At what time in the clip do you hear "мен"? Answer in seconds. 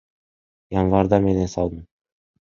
1.25-1.41